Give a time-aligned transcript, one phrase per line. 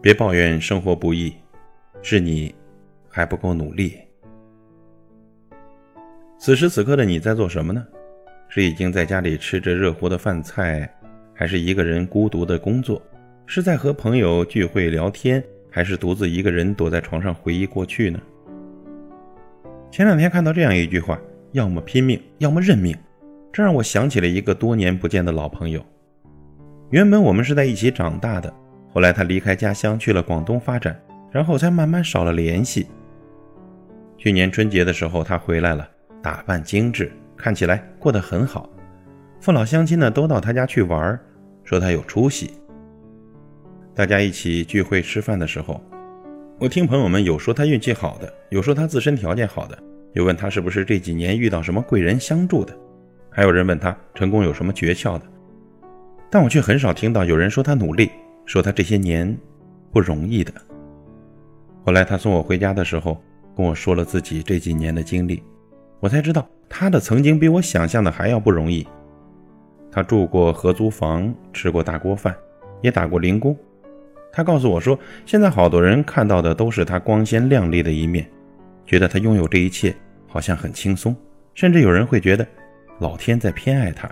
[0.00, 1.34] 别抱怨生活不易，
[2.02, 2.54] 是你
[3.08, 3.98] 还不够努力。
[6.38, 7.84] 此时此刻的你在做什么呢？
[8.48, 10.88] 是已经在家里吃着热乎的饭菜，
[11.34, 13.02] 还是一个人孤独的工作？
[13.44, 18.20] 是在和朋友聚会聊天，还是独自一个人躲在床上回忆过去呢？
[19.90, 21.20] 前两天看到这样一句话
[21.52, 22.96] ：“要么拼命，要么认命。”
[23.52, 25.84] 这让我想起了一个多年不见的老朋友。
[26.90, 28.54] 原本我们是在一起长大的，
[28.90, 30.98] 后来他离开家乡去了广东发展，
[31.30, 32.86] 然后才慢慢少了联系。
[34.16, 35.88] 去年春节的时候，他回来了，
[36.22, 38.68] 打扮精致，看起来过得很好。
[39.40, 41.18] 父老乡亲呢都到他家去玩，
[41.62, 42.50] 说他有出息。
[43.94, 45.80] 大家一起聚会吃饭的时候，
[46.58, 49.78] 我听朋友们有说他运气好的，有说他自身条件好的，
[50.14, 52.76] 有问他是不是这几年遇到什么贵人相助的。
[53.30, 55.24] 还有人问他成功有什么诀窍的，
[56.28, 58.10] 但我却很少听到有人说他努力，
[58.48, 59.36] 说他这些年
[59.92, 60.50] 不容易的。
[61.84, 63.22] 后来他送我回家的时候，
[63.54, 65.42] 跟我说了自己这几年的经历，
[66.00, 68.88] 我才知道他的曾经比我想象的还要不容易。
[69.92, 72.34] 他住过合租房，吃过大锅饭，
[72.80, 73.54] 也打过零工。
[74.32, 78.26] 他告诉我说，现在好多人看到的都是他光鲜亮丽的一面，
[78.86, 79.94] 觉得他拥有这一切
[80.26, 81.14] 好像很轻松，
[81.52, 82.46] 甚至有人会觉得。
[83.00, 84.10] 老天在偏爱他，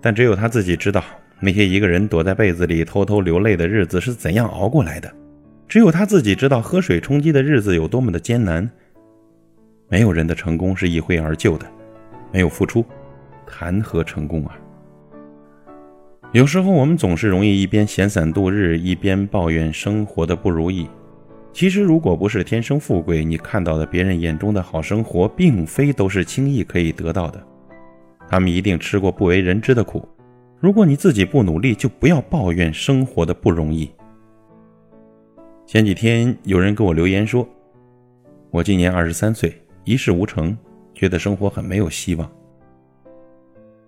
[0.00, 1.04] 但只有他自己知道
[1.40, 5.10] 那些一个人躲在被子里偷偷流泪的日子是怎样熬过来的。
[5.66, 8.68] 只有他自己知道喝水充饥的日子有多么的艰难。
[9.88, 11.66] 没有人的成功是一挥而就的，
[12.32, 12.84] 没有付出，
[13.46, 14.56] 谈何成功啊？
[16.32, 20.88] 有时候我们总是容易一边闲散度日，一边抱怨生活的不如意。
[21.52, 27.44] 其实，如果不是天生富贵，你看到的别人眼中的好生活，并非都是轻易可以得到的。
[28.28, 30.08] 他们一定吃过不为人知的苦。
[30.60, 33.90] 如果你自己不努力，就不要抱怨生活的不容易。
[35.66, 37.48] 前几天有人给我留言说
[38.52, 40.54] ：“我今年二十三岁，一事无成，
[40.92, 42.30] 觉得生活很没有希望。”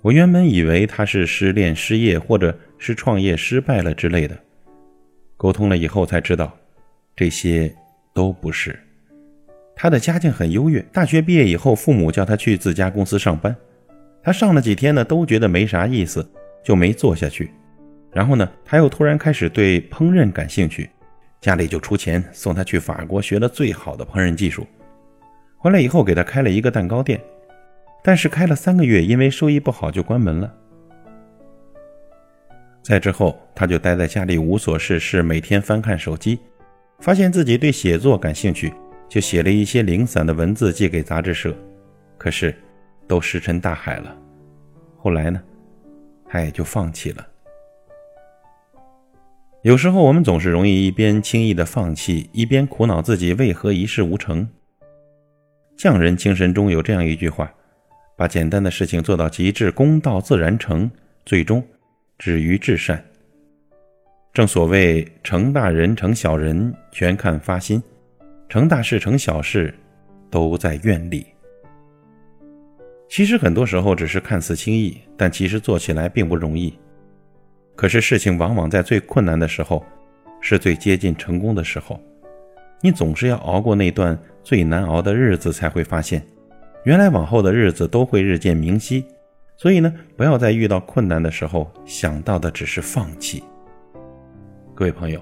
[0.00, 4.38] 我原本以为他是失恋、失业，或者是创业失败了之类的。
[5.36, 6.56] 沟通了以后才知道。
[7.16, 7.74] 这些
[8.14, 8.78] 都不是，
[9.76, 10.80] 他的家境很优越。
[10.92, 13.54] 大学毕业以后，父母叫他去自家公司上班，
[14.22, 16.26] 他上了几天呢，都觉得没啥意思，
[16.62, 17.50] 就没做下去。
[18.12, 20.90] 然后呢，他又突然开始对烹饪感兴趣，
[21.40, 24.66] 家里就出钱送他去法国学了最好的烹饪技术。
[25.58, 27.20] 回来以后，给他开了一个蛋糕店，
[28.02, 30.54] 但是开了三个月，因为收益不好就关门了。
[32.82, 36.38] 再之后，他就待在家里无所事事，每天翻看手机。
[36.98, 38.72] 发现自己对写作感兴趣，
[39.08, 41.54] 就写了一些零散的文字寄给杂志社，
[42.18, 42.54] 可是
[43.06, 44.14] 都石沉大海了。
[44.98, 45.42] 后来呢，
[46.30, 47.26] 他也就放弃了。
[49.62, 54.48] 有时候我们总是容易一边轻易的放弃，一边苦恼自己为何一事无成。
[55.76, 57.52] 匠人精神中有这样一句话：
[58.16, 60.90] 把简单的事情做到极致，功到自然成，
[61.26, 61.62] 最终
[62.16, 63.04] 止于至善。
[64.32, 67.82] 正所谓成大人成小人全看发心，
[68.48, 69.74] 成大事成小事
[70.30, 71.26] 都在愿力。
[73.10, 76.72] 其实很多时候只是看似轻易，但其实做起来并不容易。
[77.74, 79.84] 可是事情往往在最困难的时候，
[80.40, 82.00] 是最接近成功的时候。
[82.80, 86.24] 你总是要熬过那段最难熬的日子，才会发现，
[86.84, 89.04] 原来往后的日子都会日渐明晰。
[89.56, 93.42] 所以呢，不要在遇到困难的时候想到的只是放弃。
[94.72, 95.20] 各位朋友，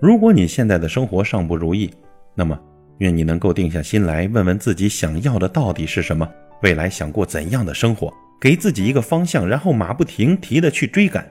[0.00, 1.88] 如果你现在的生活尚不如意，
[2.34, 2.58] 那么
[2.98, 6.28] 愿你能够定下心来，问问自己想要的到底是什么，
[6.62, 11.28] 未来想过怎样的生活，给自己一个方向，然后马不停蹄的去追赶。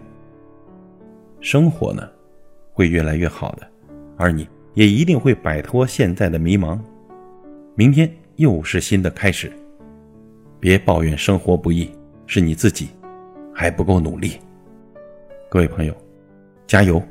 [1.39, 2.07] 生活呢，
[2.73, 3.67] 会越来越好的，
[4.17, 6.79] 而你也一定会摆脱现在的迷茫。
[7.75, 9.51] 明天又是新的开始，
[10.59, 11.89] 别抱怨生活不易，
[12.27, 12.89] 是你自己
[13.53, 14.33] 还不够努力。
[15.49, 15.95] 各位朋友，
[16.67, 17.01] 加油！